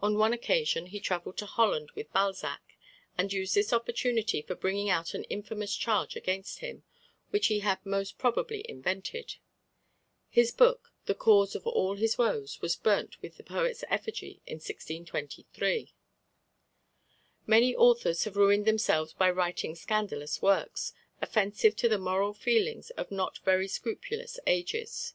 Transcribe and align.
On 0.00 0.18
one 0.18 0.32
occasion 0.32 0.86
he 0.86 0.98
travelled 0.98 1.36
to 1.38 1.46
Holland 1.46 1.92
with 1.94 2.12
Balzac, 2.12 2.62
and 3.16 3.32
used 3.32 3.54
this 3.54 3.72
opportunity 3.72 4.42
for 4.42 4.56
bringing 4.56 4.90
out 4.90 5.14
an 5.14 5.22
infamous 5.30 5.76
charge 5.76 6.16
against 6.16 6.58
him, 6.58 6.82
which 7.30 7.46
he 7.46 7.60
had 7.60 7.78
most 7.86 8.18
probably 8.18 8.68
invented. 8.68 9.36
His 10.28 10.50
book, 10.50 10.92
the 11.06 11.14
cause 11.14 11.54
of 11.54 11.64
all 11.64 11.94
his 11.94 12.18
woes, 12.18 12.60
was 12.60 12.74
burnt 12.74 13.22
with 13.22 13.36
the 13.36 13.44
poet's 13.44 13.84
effigy 13.88 14.42
in 14.46 14.56
1623. 14.56 15.94
Many 17.46 17.76
authors 17.76 18.24
have 18.24 18.34
ruined 18.36 18.66
themselves 18.66 19.12
by 19.12 19.30
writing 19.30 19.76
scandalous 19.76 20.42
works, 20.42 20.92
offensive 21.20 21.76
to 21.76 21.88
the 21.88 21.98
moral 21.98 22.34
feelings 22.34 22.90
of 22.96 23.12
not 23.12 23.38
very 23.44 23.68
scrupulous 23.68 24.40
ages. 24.44 25.14